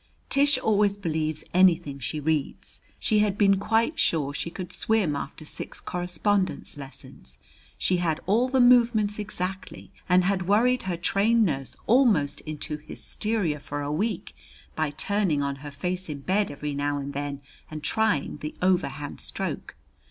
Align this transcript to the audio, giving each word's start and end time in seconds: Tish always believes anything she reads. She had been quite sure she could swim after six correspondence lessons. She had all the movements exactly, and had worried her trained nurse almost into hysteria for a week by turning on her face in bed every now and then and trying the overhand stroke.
Tish 0.31 0.57
always 0.57 0.97
believes 0.97 1.43
anything 1.53 1.99
she 1.99 2.19
reads. 2.19 2.81
She 2.97 3.19
had 3.19 3.37
been 3.37 3.59
quite 3.59 3.99
sure 3.99 4.33
she 4.33 4.49
could 4.49 4.73
swim 4.73 5.15
after 5.15 5.45
six 5.45 5.79
correspondence 5.79 6.75
lessons. 6.75 7.37
She 7.77 7.97
had 7.97 8.19
all 8.25 8.49
the 8.49 8.59
movements 8.59 9.19
exactly, 9.19 9.91
and 10.09 10.23
had 10.23 10.47
worried 10.47 10.81
her 10.89 10.97
trained 10.97 11.45
nurse 11.45 11.77
almost 11.85 12.41
into 12.47 12.77
hysteria 12.77 13.59
for 13.59 13.81
a 13.83 13.91
week 13.91 14.35
by 14.75 14.89
turning 14.89 15.43
on 15.43 15.57
her 15.57 15.69
face 15.69 16.09
in 16.09 16.21
bed 16.21 16.49
every 16.49 16.73
now 16.73 16.97
and 16.97 17.13
then 17.13 17.39
and 17.69 17.83
trying 17.83 18.37
the 18.37 18.55
overhand 18.59 19.21
stroke. 19.21 19.75